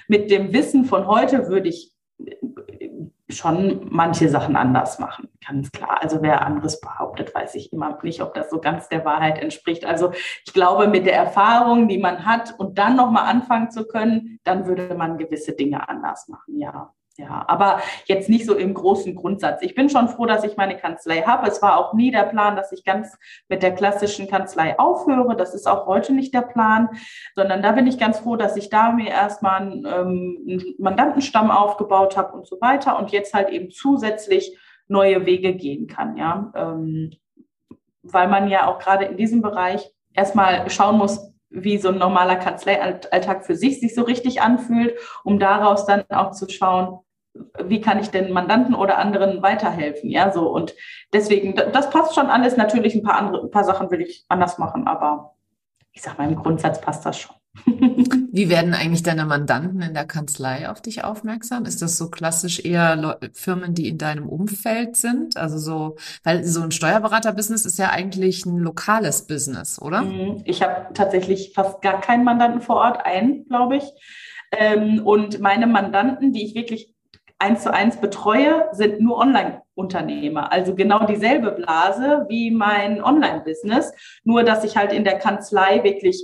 [0.07, 1.93] Mit dem Wissen von heute würde ich
[3.29, 6.01] schon manche Sachen anders machen, ganz klar.
[6.01, 9.85] Also wer anderes behauptet, weiß ich immer nicht, ob das so ganz der Wahrheit entspricht.
[9.85, 10.11] Also
[10.45, 14.65] ich glaube, mit der Erfahrung, die man hat und dann nochmal anfangen zu können, dann
[14.65, 16.93] würde man gewisse Dinge anders machen, ja.
[17.19, 19.61] Ja, aber jetzt nicht so im großen Grundsatz.
[19.61, 21.47] Ich bin schon froh, dass ich meine Kanzlei habe.
[21.47, 23.17] Es war auch nie der Plan, dass ich ganz
[23.49, 25.35] mit der klassischen Kanzlei aufhöre.
[25.35, 26.87] Das ist auch heute nicht der Plan,
[27.35, 31.51] sondern da bin ich ganz froh, dass ich da mir erstmal einen, ähm, einen Mandantenstamm
[31.51, 36.15] aufgebaut habe und so weiter und jetzt halt eben zusätzlich neue Wege gehen kann.
[36.15, 37.11] Ja, ähm,
[38.01, 42.37] weil man ja auch gerade in diesem Bereich erstmal schauen muss, wie so ein normaler
[42.37, 46.99] Kanzleialltag für sich sich so richtig anfühlt, um daraus dann auch zu schauen,
[47.63, 50.09] wie kann ich denn Mandanten oder anderen weiterhelfen?
[50.09, 50.75] Ja, so und
[51.13, 52.57] deswegen, das passt schon alles.
[52.57, 55.35] Natürlich ein paar andere, ein paar Sachen will ich anders machen, aber
[55.91, 57.35] ich sag mal, im Grundsatz passt das schon.
[58.31, 61.65] Wie werden eigentlich deine Mandanten in der Kanzlei auf dich aufmerksam?
[61.65, 65.35] Ist das so klassisch eher Le Firmen, die in deinem Umfeld sind?
[65.35, 70.03] Also so, weil so ein Steuerberater-Business ist ja eigentlich ein lokales Business, oder?
[70.03, 70.41] Mhm.
[70.45, 73.83] Ich habe tatsächlich fast gar keinen Mandanten vor Ort, einen, glaube ich.
[74.51, 76.93] Ähm, und meine Mandanten, die ich wirklich
[77.39, 80.51] eins zu eins betreue, sind nur Online-Unternehmer.
[80.51, 86.21] Also genau dieselbe Blase wie mein Online-Business, nur dass ich halt in der Kanzlei wirklich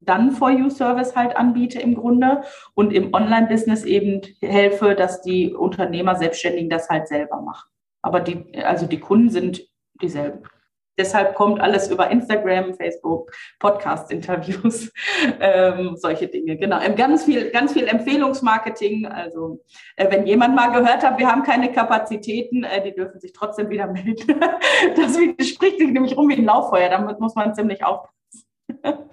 [0.00, 2.42] dann For You Service halt anbiete im Grunde
[2.74, 7.68] und im Online-Business eben helfe, dass die Unternehmer Selbstständigen das halt selber machen.
[8.02, 9.62] Aber die, also die Kunden sind
[10.00, 10.42] dieselben.
[11.00, 14.92] Deshalb kommt alles über Instagram, Facebook, Podcast-Interviews,
[15.40, 16.58] ähm, solche Dinge.
[16.58, 16.78] Genau.
[16.78, 19.06] Ähm, ganz viel, ganz viel Empfehlungsmarketing.
[19.06, 19.64] Also
[19.96, 23.70] äh, wenn jemand mal gehört hat, wir haben keine Kapazitäten, äh, die dürfen sich trotzdem
[23.70, 24.40] wieder melden.
[24.94, 25.16] das
[25.48, 26.90] spricht sich nämlich rum wie ein Lauffeuer.
[26.90, 28.18] Damit muss man ziemlich aufpassen.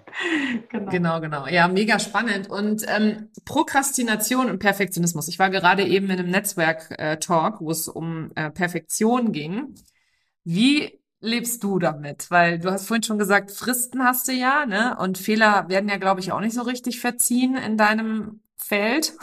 [0.70, 0.92] genau.
[0.92, 1.48] genau, genau.
[1.48, 2.50] Ja, mega spannend.
[2.50, 5.30] Und ähm, Prokrastination und Perfektionismus.
[5.30, 9.74] Ich war gerade eben in einem Netzwerk-Talk, äh, wo es um äh, Perfektion ging.
[10.44, 12.30] Wie lebst du damit?
[12.30, 14.98] Weil du hast vorhin schon gesagt, Fristen hast du ja, ne?
[15.00, 19.14] Und Fehler werden ja, glaube ich, auch nicht so richtig verziehen in deinem Feld.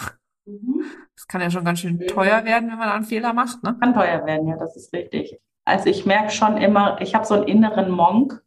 [0.46, 0.84] Mhm.
[1.14, 3.76] Das kann ja schon ganz schön teuer werden, wenn man einen Fehler macht, ne?
[3.80, 5.38] Kann teuer werden, ja, das ist richtig.
[5.64, 8.42] Also ich merke schon immer, ich habe so einen inneren Monk,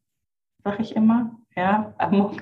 [0.63, 1.38] sag ich immer.
[1.55, 2.33] Ja, Amok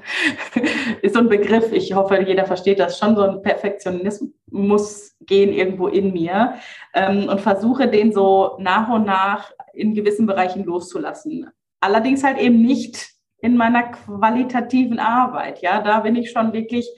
[1.02, 1.72] ist so ein Begriff.
[1.72, 3.16] Ich hoffe, jeder versteht das schon.
[3.16, 6.56] So ein Perfektionismus gehen irgendwo in mir
[6.94, 11.50] ähm, und versuche den so nach und nach in gewissen Bereichen loszulassen.
[11.80, 13.10] Allerdings halt eben nicht
[13.40, 15.62] in meiner qualitativen Arbeit.
[15.62, 16.90] Ja, da bin ich schon wirklich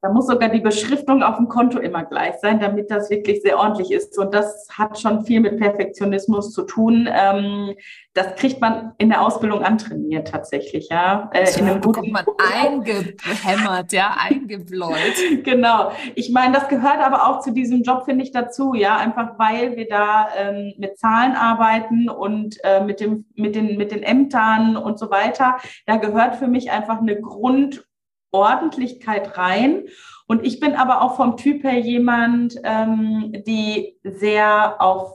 [0.00, 3.58] da muss sogar die Beschriftung auf dem Konto immer gleich sein, damit das wirklich sehr
[3.58, 4.16] ordentlich ist.
[4.16, 7.08] Und das hat schon viel mit Perfektionismus zu tun.
[7.10, 7.74] Ähm,
[8.14, 11.30] das kriegt man in der Ausbildung antrainiert tatsächlich, ja.
[11.32, 15.14] Äh, in einem bekommt man eingehämmert, ja, eingebläut.
[15.44, 15.90] genau.
[16.14, 19.76] Ich meine, das gehört aber auch zu diesem Job, finde ich, dazu, ja, einfach weil
[19.76, 24.76] wir da ähm, mit Zahlen arbeiten und äh, mit dem, mit den, mit den Ämtern
[24.76, 25.58] und so weiter.
[25.86, 27.87] Da gehört für mich einfach eine Grund-
[28.30, 29.84] Ordentlichkeit rein.
[30.26, 35.14] Und ich bin aber auch vom Typ her jemand, ähm, die sehr auf,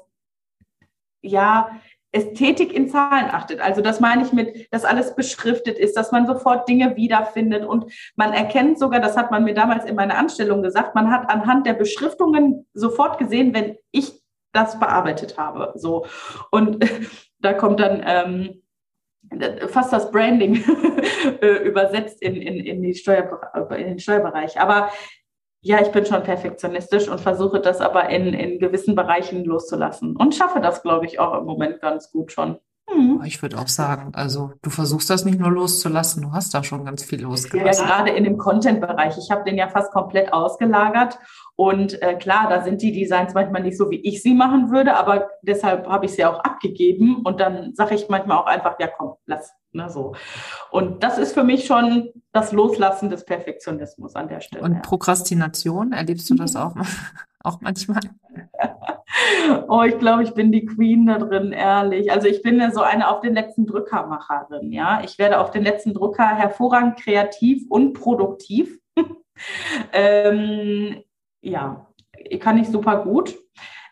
[1.22, 1.80] ja,
[2.14, 3.60] Ästhetik in Zahlen achtet.
[3.60, 7.92] Also das meine ich mit, dass alles beschriftet ist, dass man sofort Dinge wiederfindet und
[8.16, 11.66] man erkennt sogar, das hat man mir damals in meiner Anstellung gesagt, man hat anhand
[11.66, 14.14] der Beschriftungen sofort gesehen, wenn ich
[14.52, 15.74] das bearbeitet habe.
[15.76, 16.06] So
[16.52, 16.86] und
[17.40, 18.63] da kommt dann ähm,
[19.68, 20.64] fast das Branding
[21.42, 23.42] äh, übersetzt in, in, in, die Steuer,
[23.72, 24.60] in den Steuerbereich.
[24.60, 24.90] Aber
[25.62, 30.36] ja, ich bin schon perfektionistisch und versuche das aber in, in gewissen Bereichen loszulassen und
[30.36, 32.60] schaffe das, glaube ich, auch im Moment ganz gut schon.
[32.90, 33.22] Hm.
[33.26, 36.84] Ich würde auch sagen, also du versuchst das nicht nur loszulassen, du hast da schon
[36.84, 37.88] ganz viel losgelassen.
[37.88, 39.18] Ja, gerade in dem Content-Bereich.
[39.18, 41.18] Ich habe den ja fast komplett ausgelagert
[41.56, 44.96] und äh, klar, da sind die Designs manchmal nicht so, wie ich sie machen würde,
[44.96, 48.88] aber deshalb habe ich sie auch abgegeben und dann sage ich manchmal auch einfach, ja
[48.88, 49.54] komm, lass.
[49.76, 50.14] Ne, so.
[50.70, 54.64] Und das ist für mich schon das Loslassen des Perfektionismus an der Stelle.
[54.64, 56.76] Und Prokrastination, erlebst du das auch,
[57.44, 58.02] auch manchmal?
[59.68, 62.12] oh, ich glaube, ich bin die Queen da drin, ehrlich.
[62.12, 65.02] Also ich bin ja so eine auf den letzten Drückermacherin, ja.
[65.04, 68.80] Ich werde auf den letzten Drücker hervorragend kreativ und produktiv.
[69.92, 71.02] ähm,
[71.42, 71.88] ja,
[72.40, 73.36] kann ich super gut.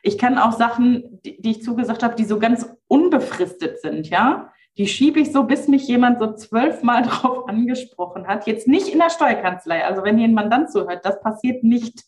[0.04, 4.52] Ich kann auch Sachen, die, die ich zugesagt habe, die so ganz unbefristet sind, ja
[4.78, 8.48] die schiebe ich so, bis mich jemand so zwölfmal drauf angesprochen hat.
[8.48, 12.04] Jetzt nicht in der Steuerkanzlei, also wenn hier ein Mandant zuhört, das passiert nicht.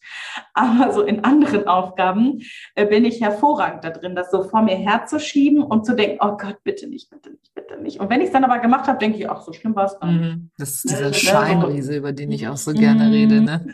[0.53, 2.41] Aber so in anderen Aufgaben
[2.75, 6.37] äh, bin ich hervorragend da drin, das so vor mir herzuschieben und zu denken, oh
[6.37, 7.99] Gott, bitte nicht, bitte nicht, bitte nicht.
[7.99, 9.97] Und wenn ich es dann aber gemacht habe, denke ich, ach, so schlimm war es
[9.99, 10.15] dann.
[10.15, 10.49] Mhm.
[10.57, 13.11] Das ist dieser ne, Scheinriese, über den ich auch so gerne mhm.
[13.11, 13.65] rede, ne?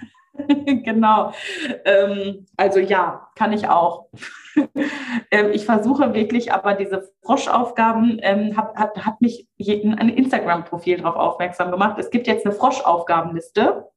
[0.83, 1.33] genau.
[1.85, 4.07] Ähm, also ja, kann ich auch.
[5.31, 11.15] ähm, ich versuche wirklich, aber diese Froschaufgaben ähm, hat, hat, hat mich ein Instagram-Profil darauf
[11.15, 11.97] aufmerksam gemacht.
[11.99, 13.87] Es gibt jetzt eine Froschaufgabenliste,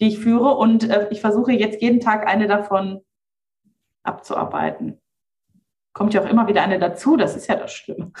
[0.00, 3.00] die ich führe und äh, ich versuche jetzt jeden Tag eine davon
[4.02, 5.00] abzuarbeiten
[5.98, 7.16] kommt ja auch immer wieder eine dazu.
[7.16, 8.12] Das ist ja das Schlimme.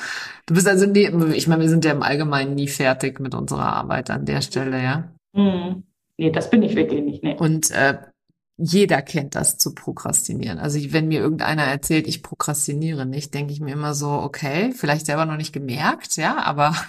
[0.46, 3.72] Du bist also nie, ich meine, wir sind ja im Allgemeinen nie fertig mit unserer
[3.72, 5.12] Arbeit an der Stelle, ja?
[5.32, 5.84] Mhm.
[6.16, 7.22] Nee, das bin ich wirklich nicht.
[7.22, 7.36] Nee.
[7.38, 7.98] Und äh,
[8.58, 10.58] jeder kennt das zu prokrastinieren.
[10.58, 15.06] Also wenn mir irgendeiner erzählt, ich prokrastiniere nicht, denke ich mir immer so, okay, vielleicht
[15.06, 16.74] selber noch nicht gemerkt, ja, aber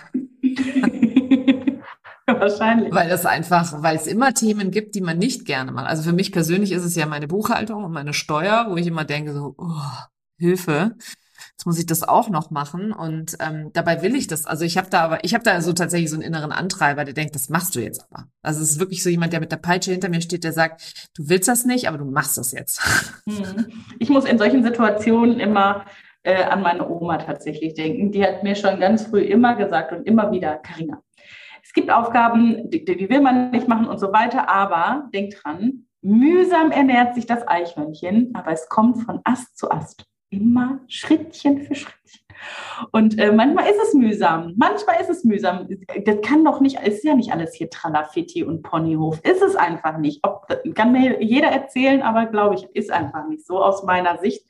[2.25, 2.93] Wahrscheinlich.
[2.93, 5.87] Weil es einfach, weil es immer Themen gibt, die man nicht gerne macht.
[5.87, 9.05] Also für mich persönlich ist es ja meine Buchhaltung und meine Steuer, wo ich immer
[9.05, 9.81] denke so, oh,
[10.37, 10.95] Hilfe
[11.59, 14.45] jetzt muss ich das auch noch machen und ähm, dabei will ich das.
[14.45, 17.13] Also ich habe da aber, ich habe da so tatsächlich so einen inneren Antreiber, der
[17.13, 18.29] denkt, das machst du jetzt aber.
[18.41, 21.09] Also es ist wirklich so jemand, der mit der Peitsche hinter mir steht, der sagt,
[21.17, 22.81] du willst das nicht, aber du machst das jetzt.
[23.29, 23.67] Hm.
[23.99, 25.85] Ich muss in solchen Situationen immer
[26.23, 28.11] äh, an meine Oma tatsächlich denken.
[28.11, 31.01] Die hat mir schon ganz früh immer gesagt und immer wieder, Karina,
[31.61, 35.85] es gibt Aufgaben, die, die will man nicht machen und so weiter, aber denk dran,
[36.01, 40.05] Mühsam ernährt sich das Eichhörnchen, aber es kommt von Ast zu Ast.
[40.29, 42.29] Immer Schrittchen für Schrittchen.
[42.91, 44.53] Und äh, manchmal ist es mühsam.
[44.57, 45.67] Manchmal ist es mühsam.
[46.05, 49.19] Das kann doch nicht, ist ja nicht alles hier Tralafitti und Ponyhof.
[49.23, 50.19] Ist es einfach nicht.
[50.23, 54.45] Ob, kann mir jeder erzählen, aber glaube ich, ist einfach nicht so aus meiner Sicht.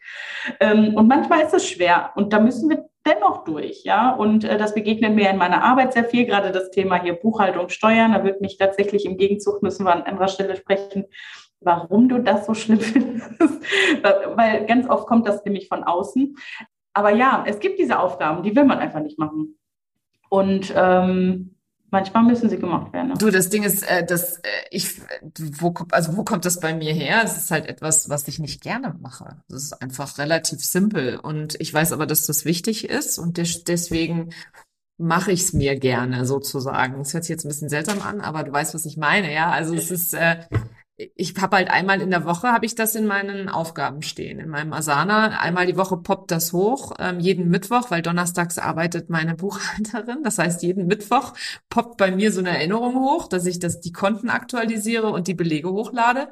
[0.60, 2.12] Ähm, und manchmal ist es schwer.
[2.16, 4.12] Und da müssen wir dennoch durch, ja.
[4.12, 7.70] Und äh, das begegnet mir in meiner Arbeit sehr viel, gerade das Thema hier Buchhaltung,
[7.70, 8.14] Steuern.
[8.14, 11.06] Da wird mich tatsächlich im Gegenzug müssen wir an anderer Stelle sprechen,
[11.62, 13.30] warum du das so schlimm findest.
[14.36, 16.36] Weil ganz oft kommt das nämlich von außen.
[16.94, 19.56] Aber ja, es gibt diese Aufgaben, die will man einfach nicht machen.
[20.30, 21.56] Und ähm,
[21.92, 23.10] manchmal müssen sie gemacht werden.
[23.10, 23.14] Ne?
[23.18, 25.02] Du, das Ding ist, äh, dass äh, ich,
[25.60, 27.22] wo, also wo kommt das bei mir her?
[27.24, 29.38] Es ist halt etwas, was ich nicht gerne mache.
[29.50, 31.18] Das ist einfach relativ simpel.
[31.18, 34.30] Und ich weiß aber, dass das wichtig ist und des, deswegen
[34.98, 36.98] mache ich es mir gerne sozusagen.
[36.98, 39.50] Das hört sich jetzt ein bisschen seltsam an, aber du weißt, was ich meine, ja.
[39.50, 40.42] Also es ist, äh,
[41.16, 44.50] ich habe halt einmal in der Woche habe ich das in meinen Aufgaben stehen, in
[44.50, 45.40] meinem Asana.
[45.40, 50.24] Einmal die Woche poppt das hoch, ähm, jeden Mittwoch, weil donnerstags arbeitet meine Buchhalterin.
[50.24, 51.34] Das heißt, jeden Mittwoch
[51.70, 55.34] poppt bei mir so eine Erinnerung hoch, dass ich das die Konten aktualisiere und die
[55.34, 56.28] Belege hochlade.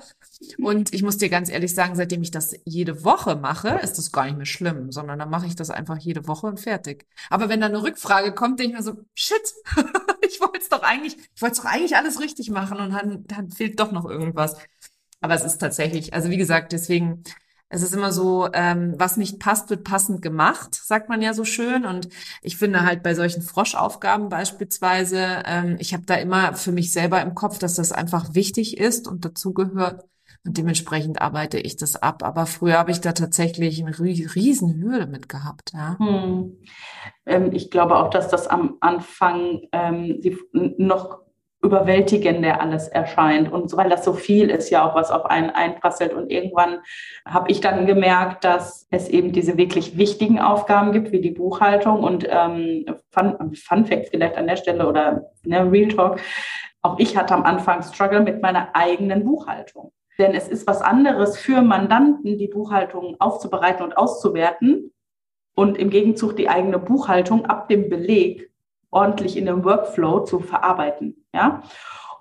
[0.62, 4.12] Und ich muss dir ganz ehrlich sagen, seitdem ich das jede Woche mache, ist das
[4.12, 7.06] gar nicht mehr schlimm, sondern dann mache ich das einfach jede Woche und fertig.
[7.30, 9.38] Aber wenn da eine Rückfrage kommt, denke ich mir so, shit,
[10.28, 13.50] ich wollte es doch eigentlich, ich wollte doch eigentlich alles richtig machen und dann, dann
[13.50, 14.57] fehlt doch noch irgendwas.
[15.22, 17.24] Aber es ist tatsächlich, also wie gesagt, deswegen,
[17.70, 21.44] es ist immer so, ähm, was nicht passt, wird passend gemacht, sagt man ja so
[21.44, 21.86] schön.
[21.86, 22.08] Und
[22.42, 27.22] ich finde halt bei solchen Froschaufgaben beispielsweise, ähm, ich habe da immer für mich selber
[27.22, 30.06] im Kopf, dass das einfach wichtig ist und dazugehört.
[30.46, 32.24] Und dementsprechend arbeite ich das ab.
[32.24, 35.74] Aber früher habe ich da tatsächlich eine riesen Hürde mit gehabt.
[35.74, 35.98] Ja.
[36.00, 36.58] Hm.
[37.26, 40.22] Ähm, ich glaube auch, dass das am Anfang ähm,
[40.78, 41.27] noch
[41.68, 43.52] überwältigender alles erscheint.
[43.52, 46.14] Und weil das so viel ist, ja auch was auf einen einprasselt.
[46.14, 46.80] Und irgendwann
[47.26, 52.04] habe ich dann gemerkt, dass es eben diese wirklich wichtigen Aufgaben gibt, wie die Buchhaltung.
[52.04, 56.20] Und ähm, Fun, Fun Fact vielleicht an der Stelle oder ne, Real Talk.
[56.82, 59.92] Auch ich hatte am Anfang Struggle mit meiner eigenen Buchhaltung.
[60.18, 64.94] Denn es ist was anderes für Mandanten, die Buchhaltung aufzubereiten und auszuwerten
[65.56, 68.52] und im Gegenzug die eigene Buchhaltung ab dem Beleg
[68.92, 71.26] ordentlich in dem Workflow zu verarbeiten.
[71.34, 71.62] Ja.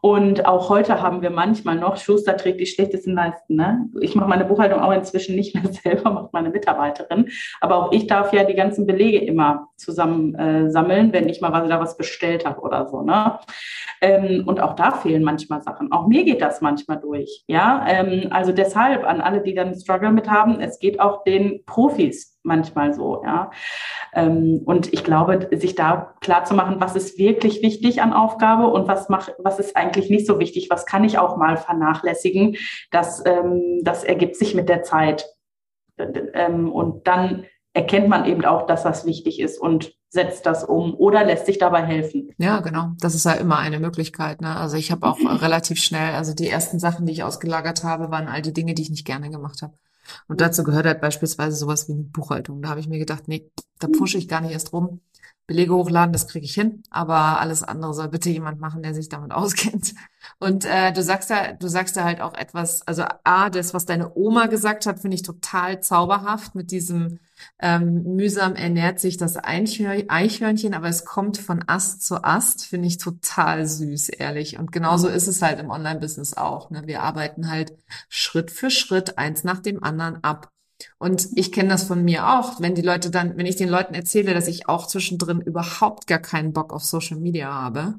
[0.07, 3.57] Und auch heute haben wir manchmal noch, Schuster trägt die schlechtesten Leisten.
[3.57, 3.89] Ne?
[4.01, 7.29] Ich mache meine Buchhaltung auch inzwischen nicht mehr selber, macht meine Mitarbeiterin.
[7.61, 11.51] Aber auch ich darf ja die ganzen Belege immer zusammen äh, sammeln, wenn ich mal
[11.51, 13.03] was, da was bestellt habe oder so.
[13.03, 13.39] Ne?
[14.01, 15.91] Ähm, und auch da fehlen manchmal Sachen.
[15.91, 17.43] Auch mir geht das manchmal durch.
[17.49, 21.65] Ja, ähm, also deshalb an alle, die dann Struggle mit haben, es geht auch den
[21.65, 23.23] Profis manchmal so.
[23.25, 23.51] Ja,
[24.15, 28.69] ähm, und ich glaube, sich da klar zu machen, was ist wirklich wichtig an Aufgabe
[28.69, 32.57] und was macht, was ist eigentlich nicht so wichtig, was kann ich auch mal vernachlässigen,
[32.91, 35.27] das, ähm, das ergibt sich mit der Zeit.
[35.99, 40.95] Ähm, und dann erkennt man eben auch, dass das wichtig ist und setzt das um
[40.95, 42.31] oder lässt sich dabei helfen.
[42.39, 42.93] Ja, genau.
[43.01, 44.41] Das ist ja immer eine Möglichkeit.
[44.41, 44.57] Ne?
[44.57, 48.29] Also ich habe auch relativ schnell, also die ersten Sachen, die ich ausgelagert habe, waren
[48.29, 49.75] all die Dinge, die ich nicht gerne gemacht habe.
[50.29, 52.63] Und dazu gehört halt beispielsweise sowas wie eine Buchhaltung.
[52.63, 55.01] Da habe ich mir gedacht, nee, da pushe ich gar nicht erst rum.
[55.47, 59.09] Belege hochladen, das kriege ich hin, aber alles andere soll bitte jemand machen, der sich
[59.09, 59.95] damit auskennt.
[60.41, 63.87] Und äh, du sagst ja, du sagst ja halt auch etwas, also A, das, was
[63.87, 67.21] deine Oma gesagt hat, finde ich total zauberhaft mit diesem
[67.59, 72.99] ähm, mühsam ernährt sich das Eichhörnchen, aber es kommt von Ast zu Ast, finde ich
[72.99, 74.59] total süß, ehrlich.
[74.59, 76.71] Und genauso ist es halt im Online-Business auch.
[76.71, 76.83] Ne?
[76.87, 77.77] Wir arbeiten halt
[78.09, 80.51] Schritt für Schritt eins nach dem anderen ab.
[80.99, 83.95] Und ich kenne das von mir auch, wenn die Leute dann, wenn ich den Leuten
[83.95, 87.99] erzähle, dass ich auch zwischendrin überhaupt gar keinen Bock auf Social Media habe,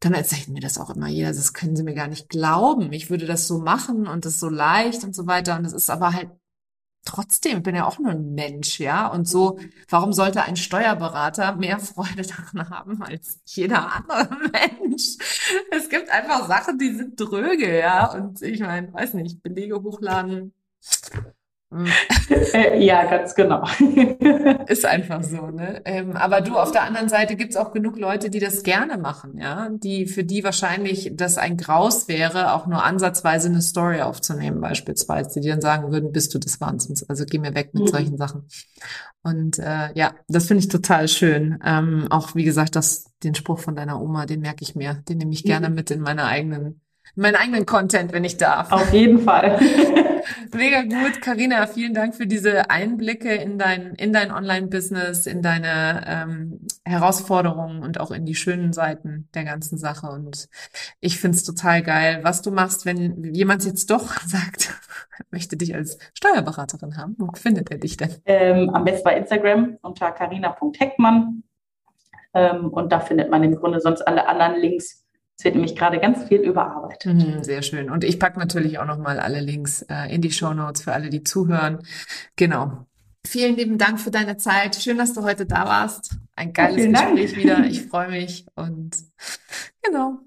[0.00, 1.28] dann erzählt mir das auch immer jeder.
[1.28, 2.92] Das können sie mir gar nicht glauben.
[2.92, 5.56] Ich würde das so machen und das so leicht und so weiter.
[5.58, 6.30] Und es ist aber halt
[7.04, 9.06] trotzdem, ich bin ja auch nur ein Mensch, ja.
[9.08, 9.58] Und so,
[9.88, 15.16] warum sollte ein Steuerberater mehr Freude daran haben als jeder andere Mensch?
[15.70, 18.12] Es gibt einfach Sachen, die sind dröge, ja.
[18.12, 20.52] Und ich meine, weiß nicht, Belege hochladen
[22.78, 23.64] ja, ganz genau.
[24.66, 25.80] Ist einfach so, ne?
[25.84, 29.38] Ähm, aber du, auf der anderen Seite gibt's auch genug Leute, die das gerne machen,
[29.38, 34.60] ja, die für die wahrscheinlich das ein Graus wäre, auch nur ansatzweise eine Story aufzunehmen,
[34.60, 37.88] beispielsweise, die dann sagen würden, bist du des Wahnsinns, also geh mir weg mit mhm.
[37.88, 38.48] solchen Sachen.
[39.22, 41.60] Und äh, ja, das finde ich total schön.
[41.64, 45.18] Ähm, auch wie gesagt, das, den Spruch von deiner Oma, den merke ich mir, den
[45.18, 45.74] nehme ich gerne mhm.
[45.76, 46.80] mit in meine eigenen
[47.14, 48.72] meinen eigenen Content, wenn ich darf.
[48.72, 49.58] Auf jeden Fall.
[50.54, 51.66] Mega gut, Karina.
[51.66, 58.00] Vielen Dank für diese Einblicke in dein in dein Online-Business, in deine ähm, Herausforderungen und
[58.00, 60.08] auch in die schönen Seiten der ganzen Sache.
[60.08, 60.48] Und
[61.00, 64.74] ich find's total geil, was du machst, wenn jemand jetzt doch sagt,
[65.30, 67.14] möchte dich als Steuerberaterin haben.
[67.18, 68.16] Wo findet er dich denn?
[68.26, 71.42] Ähm, am besten bei Instagram unter carina.heckmann.
[72.32, 75.04] Ähm, und da findet man im Grunde sonst alle anderen Links
[75.40, 77.14] es wird nämlich gerade ganz viel überarbeitet.
[77.14, 77.88] Mhm, sehr schön.
[77.88, 81.08] Und ich packe natürlich auch nochmal alle Links äh, in die Show Notes für alle,
[81.08, 81.78] die zuhören.
[82.36, 82.84] Genau.
[83.26, 84.76] Vielen lieben Dank für deine Zeit.
[84.76, 86.18] Schön, dass du heute da warst.
[86.36, 87.64] Ein geiles Gespräch wieder.
[87.64, 88.98] Ich freue mich und
[89.82, 90.18] genau.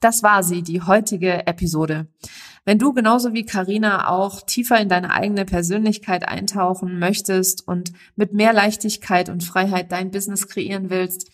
[0.00, 2.08] Das war sie, die heutige Episode.
[2.64, 8.32] Wenn du genauso wie Karina auch tiefer in deine eigene Persönlichkeit eintauchen möchtest und mit
[8.32, 11.30] mehr Leichtigkeit und Freiheit dein Business kreieren willst,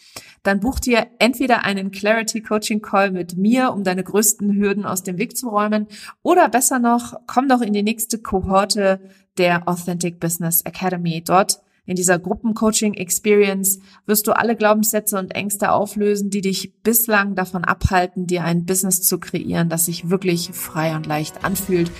[0.47, 5.03] dann buch dir entweder einen Clarity Coaching Call mit mir, um deine größten Hürden aus
[5.03, 5.86] dem Weg zu räumen,
[6.22, 9.01] oder besser noch, komm doch in die nächste Kohorte
[9.38, 11.22] der Authentic Business Academy.
[11.24, 17.64] Dort in dieser Gruppencoaching-Experience wirst du alle Glaubenssätze und Ängste auflösen, die dich bislang davon
[17.64, 21.90] abhalten, dir ein Business zu kreieren, das sich wirklich frei und leicht anfühlt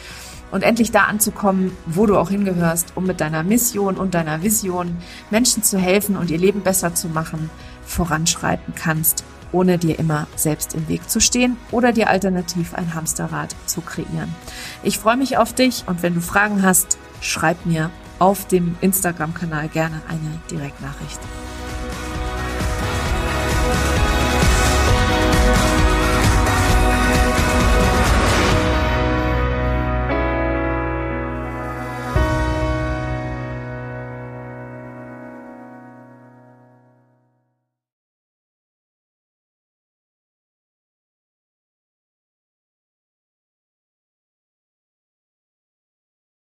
[0.51, 4.97] und endlich da anzukommen, wo du auch hingehörst, um mit deiner Mission und deiner Vision
[5.31, 7.51] Menschen zu helfen und ihr Leben besser zu machen,
[7.87, 13.55] voranschreiten kannst, ohne dir immer selbst im Weg zu stehen oder dir alternativ ein Hamsterrad
[13.67, 14.35] zu kreieren.
[14.83, 19.69] Ich freue mich auf dich und wenn du Fragen hast, schreib mir auf dem Instagram-Kanal
[19.69, 21.21] gerne eine Direktnachricht.